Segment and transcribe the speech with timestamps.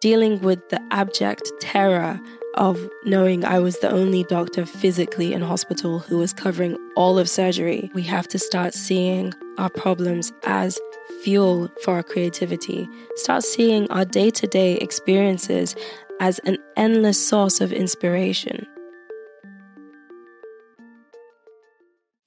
[0.00, 2.20] dealing with the abject terror
[2.54, 7.28] of knowing I was the only doctor physically in hospital who was covering all of
[7.28, 10.78] surgery, we have to start seeing our problems as
[11.22, 12.88] fuel for our creativity.
[13.16, 15.74] Start seeing our day to day experiences
[16.20, 18.66] as an endless source of inspiration.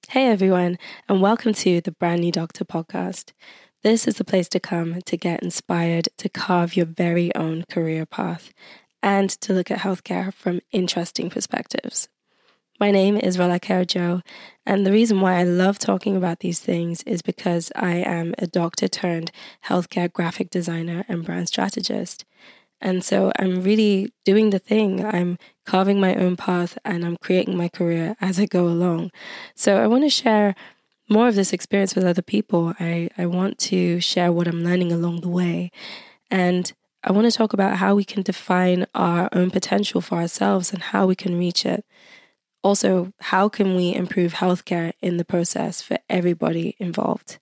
[0.10, 0.78] Hey everyone,
[1.08, 3.32] and welcome to the Brand New Doctor podcast.
[3.84, 8.06] This is the place to come to get inspired to carve your very own career
[8.06, 8.54] path
[9.02, 12.08] and to look at healthcare from interesting perspectives.
[12.80, 14.22] My name is Rolake Ojo,
[14.68, 18.46] and the reason why I love talking about these things is because I am a
[18.46, 19.32] doctor turned
[19.66, 22.24] healthcare graphic designer and brand strategist.
[22.80, 25.04] And so I'm really doing the thing.
[25.04, 29.10] I'm carving my own path and I'm creating my career as I go along.
[29.56, 30.56] So I want to share
[31.12, 32.74] more of this experience with other people.
[32.80, 35.70] I, I want to share what I'm learning along the way.
[36.32, 36.72] And
[37.04, 40.82] I want to talk about how we can define our own potential for ourselves and
[40.82, 41.86] how we can reach it.
[42.64, 47.40] Also, how can we improve healthcare in the process for everybody involved?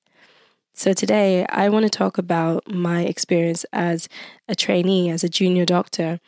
[0.73, 4.07] So, today I want to talk about my experience as
[4.47, 6.19] a trainee, as a junior doctor,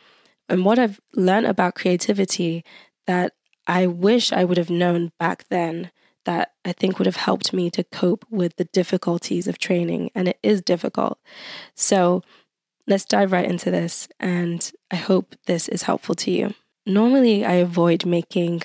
[0.48, 2.64] and what I've learned about creativity
[3.06, 3.32] that
[3.66, 5.90] I wish I would have known back then
[6.24, 10.10] that I think would have helped me to cope with the difficulties of training.
[10.14, 11.18] And it is difficult.
[11.74, 12.22] So,
[12.86, 14.08] let's dive right into this.
[14.18, 16.54] And I hope this is helpful to you.
[16.86, 18.62] Normally, I avoid making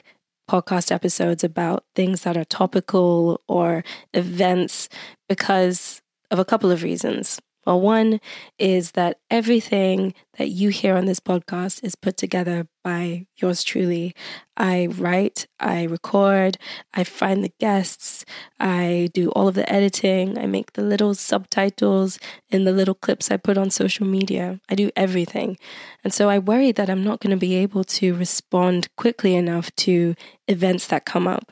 [0.50, 4.90] podcast episodes about things that are topical or events
[5.28, 7.40] because of a couple of reasons.
[7.68, 8.22] Well, one
[8.58, 14.16] is that everything that you hear on this podcast is put together by yours truly.
[14.56, 16.58] I write, I record,
[16.94, 18.24] I find the guests,
[18.58, 23.32] I do all of the editing, I make the little subtitles in the little clips
[23.32, 24.62] I put on social media.
[24.70, 25.58] I do everything.
[26.06, 29.76] And so I worry that I'm not going to be able to respond quickly enough
[29.88, 30.16] to
[30.48, 31.52] events that come up.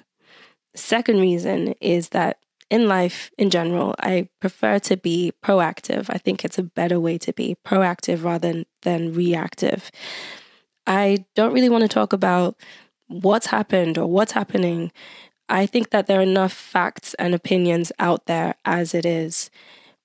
[0.75, 2.37] second reason is that
[2.75, 6.07] in life in general, I prefer to be proactive.
[6.09, 9.89] I think it's a better way to be proactive rather than, than reactive.
[10.85, 12.57] I don't really want to talk about
[13.07, 14.91] what's happened or what's happening.
[15.47, 19.49] I think that there are enough facts and opinions out there as it is.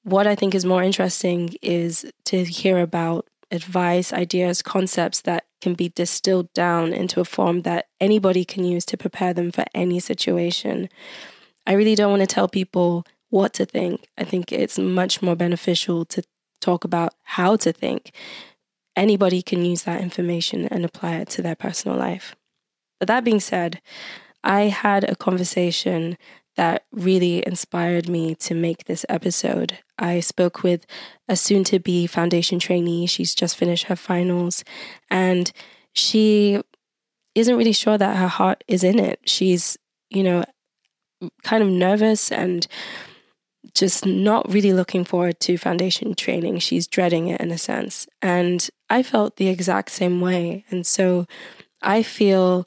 [0.05, 5.75] What I think is more interesting is to hear about advice, ideas, concepts that can
[5.75, 9.99] be distilled down into a form that anybody can use to prepare them for any
[9.99, 10.89] situation.
[11.67, 14.09] I really don't want to tell people what to think.
[14.19, 16.23] I think it's much more beneficial to
[16.61, 18.13] talk about how to think.
[18.97, 22.35] Anybody can use that information and apply it to their personal life.
[22.99, 23.81] But that being said,
[24.43, 26.19] I had a conversation
[26.57, 29.79] that really inspired me to make this episode.
[29.99, 30.85] I spoke with
[31.29, 33.07] a soon to be foundation trainee.
[33.07, 34.65] She's just finished her finals
[35.09, 35.53] and
[35.93, 36.61] she
[37.35, 39.21] isn't really sure that her heart is in it.
[39.25, 39.79] She's,
[40.11, 40.45] you know,
[41.43, 42.67] kind of nervous and
[43.75, 46.59] just not really looking forward to foundation training.
[46.59, 48.07] She's dreading it in a sense.
[48.23, 50.65] And I felt the exact same way.
[50.71, 51.27] And so
[51.83, 52.67] I feel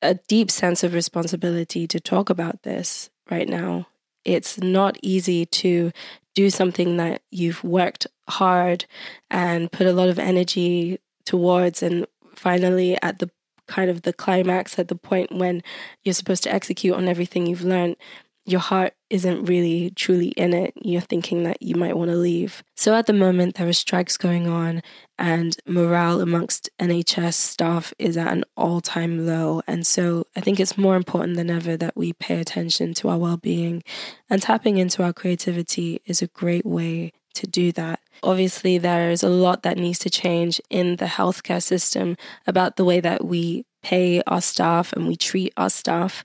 [0.00, 3.86] a deep sense of responsibility to talk about this right now.
[4.24, 5.92] It's not easy to
[6.34, 8.86] do something that you've worked hard
[9.30, 13.30] and put a lot of energy towards, and finally at the
[13.68, 15.62] kind of the climax at the point when
[16.02, 17.96] you're supposed to execute on everything you've learned,
[18.44, 20.72] your heart isn't really truly in it.
[20.82, 22.64] You're thinking that you might want to leave.
[22.76, 24.82] So at the moment, there are strikes going on,
[25.16, 29.62] and morale amongst NHS staff is at an all time low.
[29.68, 33.18] And so I think it's more important than ever that we pay attention to our
[33.18, 33.82] well being,
[34.28, 38.00] and tapping into our creativity is a great way to do that.
[38.22, 42.16] Obviously, there's a lot that needs to change in the healthcare system
[42.46, 46.24] about the way that we pay our staff and we treat our staff.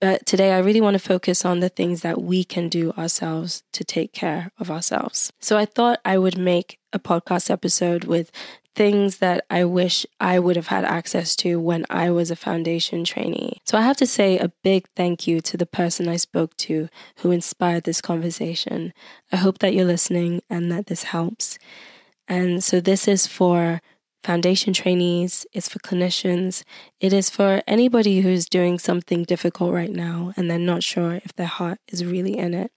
[0.00, 3.62] But today, I really want to focus on the things that we can do ourselves
[3.72, 5.32] to take care of ourselves.
[5.40, 8.30] So I thought I would make a podcast episode with
[8.74, 13.04] things that I wish I would have had access to when I was a foundation
[13.04, 13.60] trainee.
[13.64, 16.88] So I have to say a big thank you to the person I spoke to
[17.18, 18.92] who inspired this conversation.
[19.30, 21.58] I hope that you're listening and that this helps.
[22.26, 23.82] And so this is for
[24.24, 26.62] foundation trainees, it's for clinicians,
[27.00, 31.34] it is for anybody who's doing something difficult right now and they're not sure if
[31.34, 32.70] their heart is really in it.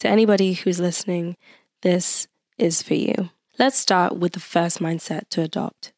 [0.00, 1.36] To anybody who's listening,
[1.82, 2.28] this
[2.58, 3.30] is for you.
[3.58, 5.92] Let's start with the first mindset to adopt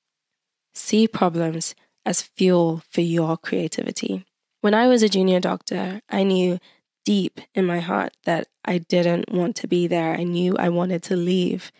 [0.76, 4.24] see problems as fuel for your creativity.
[4.60, 6.58] When I was a junior doctor, I knew
[7.04, 10.14] deep in my heart that I didn't want to be there.
[10.14, 11.70] I knew I wanted to leave.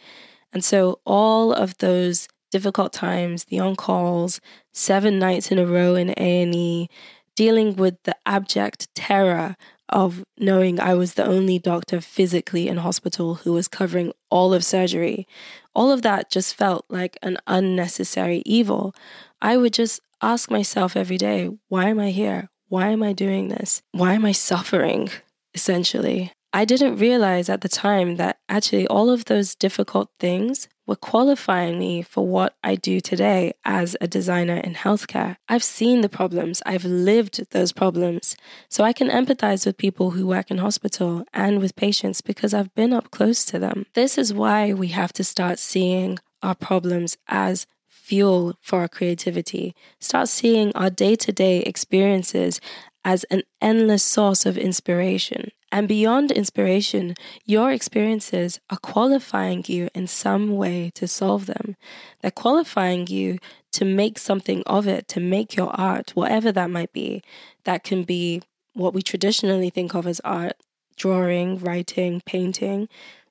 [0.53, 4.41] And so all of those difficult times, the on calls,
[4.73, 6.89] seven nights in a row in A&E,
[7.35, 9.57] dealing with the abject terror
[9.89, 14.65] of knowing I was the only doctor physically in hospital who was covering all of
[14.65, 15.27] surgery.
[15.75, 18.95] All of that just felt like an unnecessary evil.
[19.43, 22.49] I would just ask myself every day, why am I here?
[22.69, 23.83] Why am I doing this?
[23.93, 25.11] Why am I suffering?
[25.55, 26.33] Essentially.
[26.53, 31.79] I didn't realize at the time that actually all of those difficult things were qualifying
[31.79, 35.37] me for what I do today as a designer in healthcare.
[35.49, 38.37] I've seen the problems, I've lived those problems.
[38.69, 42.75] So I can empathize with people who work in hospital and with patients because I've
[42.75, 43.87] been up close to them.
[43.95, 49.75] This is why we have to start seeing our problems as fuel for our creativity.
[49.99, 52.61] Start seeing our day to day experiences
[53.05, 55.51] as an endless source of inspiration.
[55.71, 57.15] And beyond inspiration,
[57.45, 61.77] your experiences are qualifying you in some way to solve them.
[62.23, 63.39] They're qualifying you
[63.73, 67.23] to make something of it, to make your art, whatever that might be.
[67.65, 68.43] That can be
[68.73, 70.55] what we traditionally think of as art
[70.97, 72.89] drawing, writing, painting.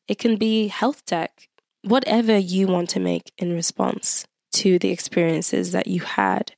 [0.08, 1.48] It can be health tech,
[1.82, 6.54] whatever you want to make in response to the experiences that you had.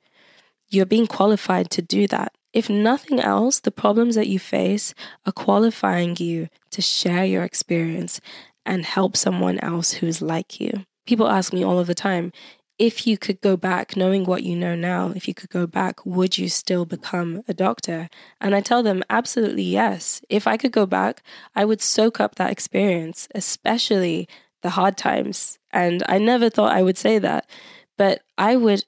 [0.70, 2.34] You're being qualified to do that.
[2.56, 4.94] If nothing else, the problems that you face
[5.26, 8.22] are qualifying you to share your experience
[8.66, 10.86] and help someone else who's like you.
[11.06, 12.32] People ask me all of the time
[12.78, 16.06] if you could go back, knowing what you know now, if you could go back,
[16.06, 18.10] would you still become a doctor?
[18.42, 20.22] And I tell them, absolutely yes.
[20.30, 21.24] If I could go back,
[21.56, 24.28] I would soak up that experience, especially
[24.62, 25.58] the hard times.
[25.72, 27.50] And I never thought I would say that,
[27.98, 28.84] but I would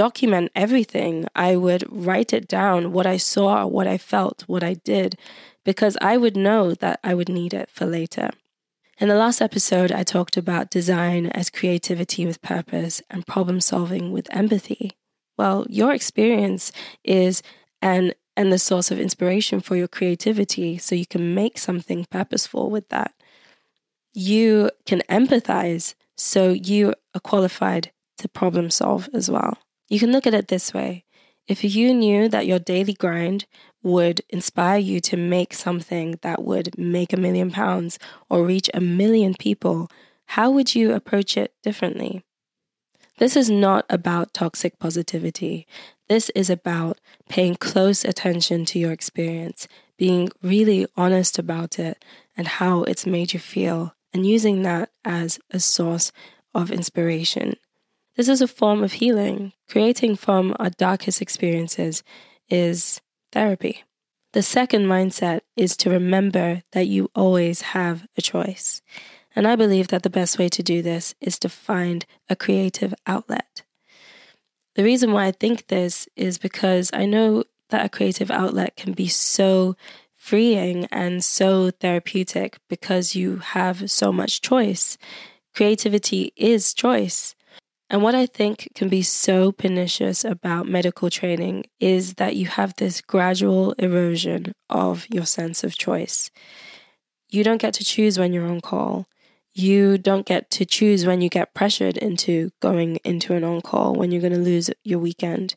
[0.00, 1.26] document everything.
[1.34, 5.18] I would write it down, what I saw, what I felt, what I did,
[5.62, 8.30] because I would know that I would need it for later.
[8.98, 14.10] In the last episode, I talked about design as creativity with purpose and problem solving
[14.10, 14.92] with empathy.
[15.36, 16.72] Well, your experience
[17.04, 17.42] is
[17.82, 22.70] an and the source of inspiration for your creativity so you can make something purposeful
[22.70, 23.12] with that.
[24.14, 29.58] You can empathize so you are qualified to problem solve as well.
[29.90, 31.04] You can look at it this way
[31.50, 33.44] if you knew that your daily grind
[33.82, 37.98] would inspire you to make something that would make a million pounds
[38.28, 39.90] or reach a million people,
[40.26, 42.22] how would you approach it differently?
[43.18, 45.66] This is not about toxic positivity.
[46.08, 49.66] This is about paying close attention to your experience,
[49.98, 52.04] being really honest about it
[52.36, 56.12] and how it's made you feel, and using that as a source
[56.54, 57.54] of inspiration.
[58.20, 59.54] This is a form of healing.
[59.66, 62.02] Creating from our darkest experiences
[62.50, 63.00] is
[63.32, 63.84] therapy.
[64.34, 68.82] The second mindset is to remember that you always have a choice.
[69.34, 72.92] And I believe that the best way to do this is to find a creative
[73.06, 73.62] outlet.
[74.74, 78.92] The reason why I think this is because I know that a creative outlet can
[78.92, 79.76] be so
[80.14, 84.98] freeing and so therapeutic because you have so much choice.
[85.54, 87.34] Creativity is choice.
[87.92, 92.76] And what I think can be so pernicious about medical training is that you have
[92.76, 96.30] this gradual erosion of your sense of choice.
[97.28, 99.06] You don't get to choose when you're on call.
[99.52, 103.96] You don't get to choose when you get pressured into going into an on call,
[103.96, 105.56] when you're going to lose your weekend.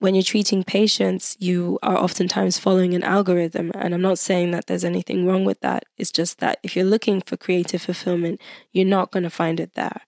[0.00, 3.72] When you're treating patients, you are oftentimes following an algorithm.
[3.74, 5.84] And I'm not saying that there's anything wrong with that.
[5.96, 9.72] It's just that if you're looking for creative fulfillment, you're not going to find it
[9.72, 10.02] there.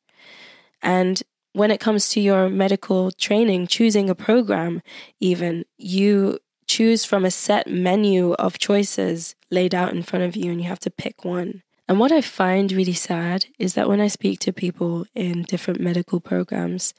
[0.86, 1.20] And
[1.52, 4.82] when it comes to your medical training, choosing a program,
[5.18, 6.38] even, you
[6.68, 10.68] choose from a set menu of choices laid out in front of you and you
[10.68, 11.64] have to pick one.
[11.88, 15.80] And what I find really sad is that when I speak to people in different
[15.80, 16.94] medical programs,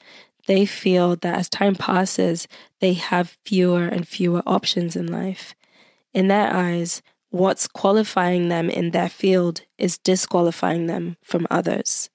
[0.46, 2.46] they feel that as time passes,
[2.80, 5.54] they have fewer and fewer options in life.
[6.12, 12.10] In their eyes, what's qualifying them in their field is disqualifying them from others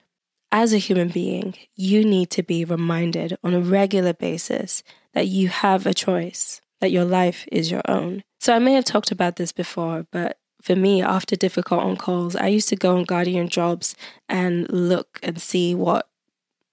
[0.54, 4.84] as a human being, you need to be reminded on a regular basis
[5.14, 8.24] that you have a choice, that your life is your own.
[8.40, 12.36] So I may have talked about this before, but for me, after difficult on calls,
[12.36, 13.96] I used to go on Guardian jobs
[14.30, 16.08] and look and see what,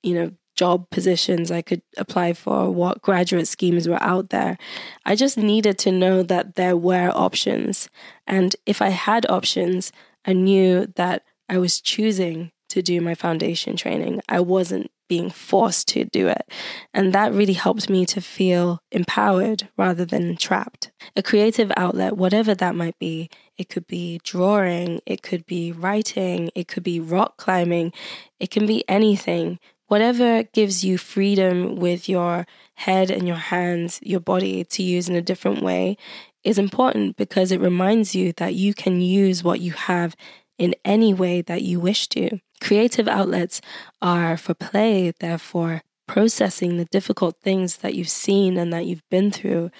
[0.02, 4.58] you know, job positions I could apply for, what graduate schemes were out there.
[5.06, 7.88] I just needed to know that there were options.
[8.26, 9.90] And if I had options,
[10.26, 14.20] I knew that I was choosing to do my foundation training.
[14.28, 16.48] I wasn't being forced to do it.
[16.94, 20.92] And that really helped me to feel empowered rather than trapped.
[21.16, 26.50] A creative outlet, whatever that might be, it could be drawing, it could be writing,
[26.54, 27.92] it could be rock climbing,
[28.38, 29.58] it can be anything.
[29.88, 35.16] Whatever gives you freedom with your head and your hands, your body to use in
[35.16, 35.96] a different way
[36.44, 40.14] is important because it reminds you that you can use what you have
[40.56, 42.38] in any way that you wish to.
[42.60, 43.60] Creative outlets
[44.02, 49.30] are for play, therefore, processing the difficult things that you've seen and that you've been
[49.30, 49.70] through.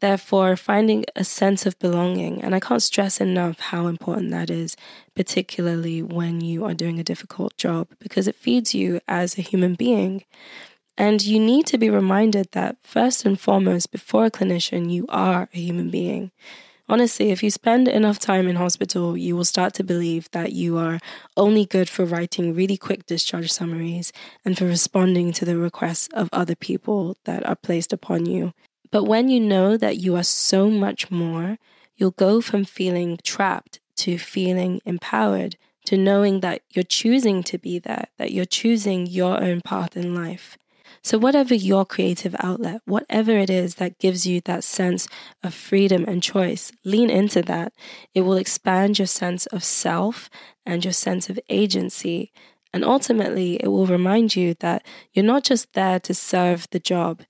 [0.00, 2.42] Therefore, finding a sense of belonging.
[2.42, 4.76] And I can't stress enough how important that is,
[5.16, 9.74] particularly when you are doing a difficult job, because it feeds you as a human
[9.74, 10.24] being.
[10.96, 15.48] And you need to be reminded that, first and foremost, before a clinician, you are
[15.52, 16.30] a human being.
[16.86, 20.76] Honestly, if you spend enough time in hospital, you will start to believe that you
[20.76, 20.98] are
[21.34, 24.12] only good for writing really quick discharge summaries
[24.44, 28.52] and for responding to the requests of other people that are placed upon you.
[28.90, 31.56] But when you know that you are so much more,
[31.96, 37.78] you'll go from feeling trapped to feeling empowered, to knowing that you're choosing to be
[37.78, 40.58] there, that you're choosing your own path in life.
[41.02, 45.06] So, whatever your creative outlet, whatever it is that gives you that sense
[45.42, 47.72] of freedom and choice, lean into that.
[48.14, 50.30] It will expand your sense of self
[50.64, 52.32] and your sense of agency.
[52.72, 57.22] And ultimately, it will remind you that you're not just there to serve the job.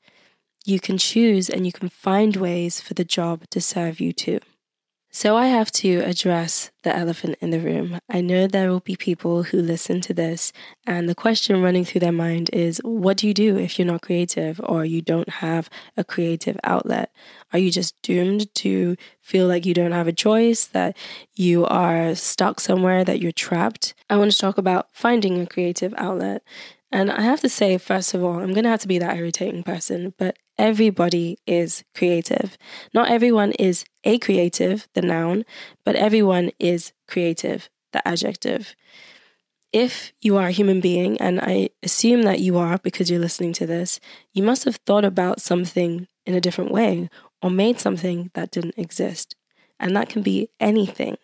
[0.65, 4.41] You can choose and you can find ways for the job to serve you too.
[5.17, 8.01] So I have to address the elephant in the room.
[8.11, 10.53] I know there will be people who listen to this,
[10.89, 14.03] and the question running through their mind is what do you do if you're not
[14.03, 17.13] creative or you don't have a creative outlet?
[17.53, 20.97] Are you just doomed to feel like you don't have a choice, that
[21.37, 23.95] you are stuck somewhere, that you're trapped?
[24.11, 26.43] I want to talk about finding a creative outlet.
[26.95, 29.17] And I have to say, first of all, I'm going to have to be that
[29.17, 32.57] irritating person, but everybody is creative.
[32.95, 35.45] Not everyone is a creative, the noun,
[35.85, 38.77] but everyone is creative, the adjective.
[39.73, 43.55] If you are a human being, and I assume that you are because you're listening
[43.55, 43.99] to this,
[44.33, 47.11] you must have thought about something in a different way
[47.43, 49.35] or made something that didn't exist.
[49.81, 51.17] And that can be anything.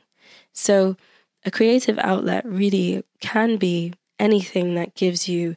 [0.52, 0.96] So,
[1.44, 5.56] a creative outlet really can be anything that gives you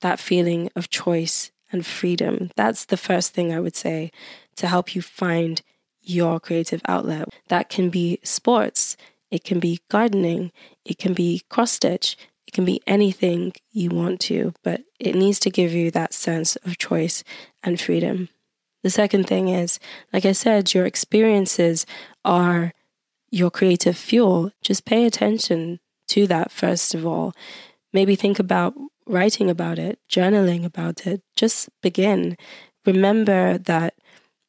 [0.00, 2.50] that feeling of choice and freedom.
[2.56, 4.10] That's the first thing I would say
[4.56, 5.60] to help you find
[6.00, 7.28] your creative outlet.
[7.48, 8.96] That can be sports,
[9.30, 10.52] it can be gardening,
[10.84, 15.38] it can be cross stitch, it can be anything you want to, but it needs
[15.40, 17.22] to give you that sense of choice
[17.62, 18.30] and freedom.
[18.82, 19.78] The second thing is,
[20.12, 21.84] like I said, your experiences
[22.24, 22.72] are
[23.30, 24.52] your creative fuel.
[24.62, 27.34] Just pay attention to that first of all.
[27.92, 28.74] Maybe think about
[29.06, 31.22] writing about it, journaling about it.
[31.36, 32.36] Just begin.
[32.84, 33.94] Remember that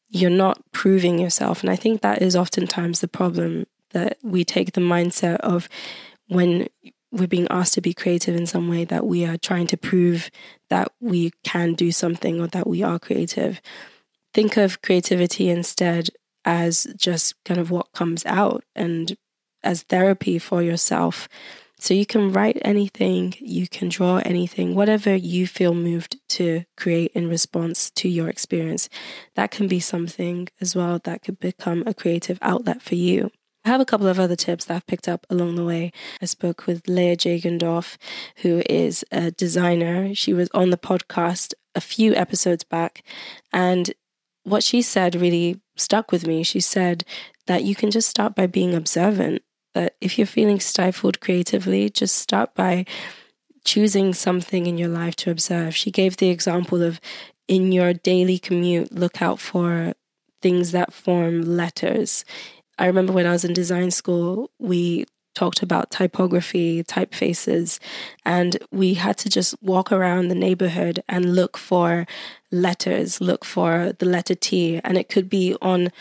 [0.09, 1.61] you're not proving yourself.
[1.61, 5.69] And I think that is oftentimes the problem that we take the mindset of
[6.27, 6.67] when
[7.11, 10.29] we're being asked to be creative in some way that we are trying to prove
[10.69, 13.61] that we can do something or that we are creative.
[14.33, 16.09] Think of creativity instead
[16.45, 19.17] as just kind of what comes out and
[19.63, 21.27] as therapy for yourself
[21.79, 27.11] so you can write anything, you can draw anything, whatever you feel moved to create
[27.13, 28.89] in response to your experience.
[29.35, 33.31] That can be something as well that could become a creative outlet for you.
[33.65, 35.91] I have a couple of other tips that I've picked up along the way.
[36.21, 37.97] I spoke with Leah Jagendorf,
[38.37, 40.15] who is a designer.
[40.15, 43.03] She was on the podcast a few episodes back,
[43.53, 43.93] and
[44.43, 46.43] what she said really stuck with me.
[46.43, 47.03] She said
[47.47, 49.43] that you can just start by being observant
[50.01, 52.85] if you're feeling stifled creatively, just start by
[53.65, 55.75] choosing something in your life to observe.
[55.75, 56.99] She gave the example of
[57.47, 59.93] in your daily commute, look out for
[60.41, 62.23] things that form letters.
[62.77, 65.05] I remember when I was in design school, we
[65.35, 67.79] talked about typography, typefaces,
[68.25, 72.05] and we had to just walk around the neighborhood and look for
[72.51, 75.91] letters, look for the letter T, and it could be on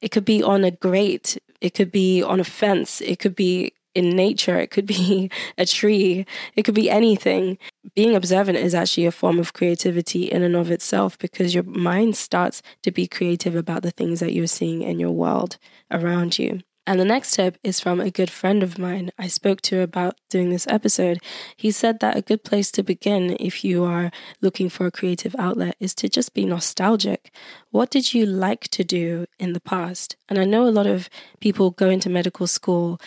[0.00, 3.00] it could be on a grate it could be on a fence.
[3.00, 4.58] It could be in nature.
[4.58, 6.26] It could be a tree.
[6.54, 7.58] It could be anything.
[7.94, 12.16] Being observant is actually a form of creativity in and of itself because your mind
[12.16, 15.58] starts to be creative about the things that you're seeing in your world
[15.90, 16.60] around you.
[16.88, 20.16] And the next tip is from a good friend of mine I spoke to about
[20.30, 21.18] doing this episode.
[21.54, 25.36] He said that a good place to begin if you are looking for a creative
[25.38, 27.30] outlet is to just be nostalgic.
[27.70, 30.16] What did you like to do in the past?
[30.30, 32.98] And I know a lot of people go into medical school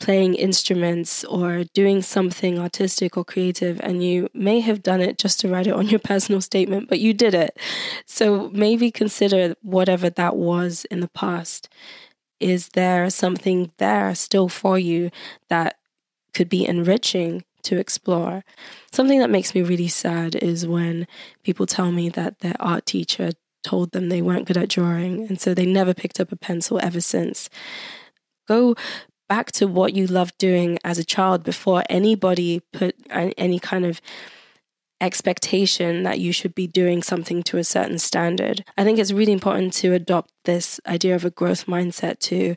[0.00, 5.38] playing instruments or doing something artistic or creative, and you may have done it just
[5.38, 7.56] to write it on your personal statement, but you did it.
[8.06, 11.68] So maybe consider whatever that was in the past.
[12.40, 15.10] Is there something there still for you
[15.48, 15.76] that
[16.32, 18.44] could be enriching to explore?
[18.92, 21.06] Something that makes me really sad is when
[21.42, 23.30] people tell me that their art teacher
[23.62, 26.78] told them they weren't good at drawing, and so they never picked up a pencil
[26.82, 27.48] ever since.
[28.46, 28.74] Go
[29.28, 34.00] back to what you loved doing as a child before anybody put any kind of
[35.00, 38.64] expectation that you should be doing something to a certain standard.
[38.76, 42.54] I think it's really important to adopt this idea of a growth mindset to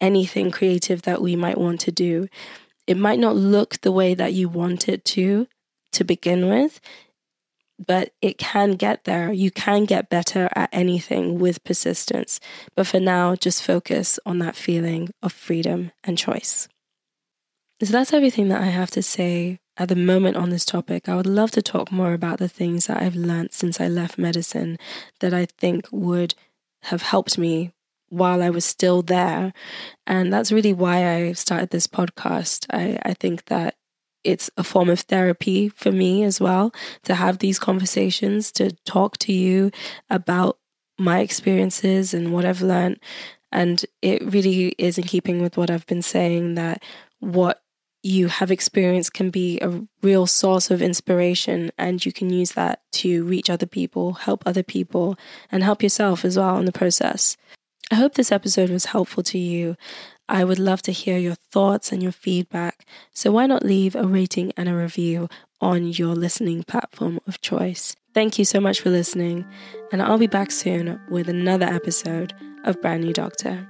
[0.00, 2.28] anything creative that we might want to do.
[2.86, 5.46] It might not look the way that you want it to
[5.92, 6.80] to begin with
[7.78, 9.32] but it can get there.
[9.32, 12.40] You can get better at anything with persistence.
[12.74, 16.68] But for now, just focus on that feeling of freedom and choice.
[17.82, 21.08] So that's everything that I have to say at the moment on this topic.
[21.08, 24.18] I would love to talk more about the things that I've learned since I left
[24.18, 24.78] medicine
[25.20, 26.34] that I think would
[26.84, 27.72] have helped me
[28.08, 29.52] while I was still there.
[30.06, 32.66] And that's really why I started this podcast.
[32.70, 33.74] I, I think that
[34.22, 39.18] it's a form of therapy for me as well to have these conversations, to talk
[39.18, 39.70] to you
[40.08, 40.58] about
[40.98, 43.00] my experiences and what I've learned.
[43.52, 46.82] And it really is in keeping with what I've been saying that
[47.20, 47.63] what
[48.04, 52.82] you have experienced can be a real source of inspiration, and you can use that
[52.92, 55.16] to reach other people, help other people,
[55.50, 57.38] and help yourself as well in the process.
[57.90, 59.76] I hope this episode was helpful to you.
[60.28, 62.86] I would love to hear your thoughts and your feedback.
[63.12, 65.28] So why not leave a rating and a review
[65.60, 67.96] on your listening platform of choice?
[68.12, 69.46] Thank you so much for listening,
[69.92, 72.34] and I'll be back soon with another episode
[72.64, 73.66] of Brand New Doctor.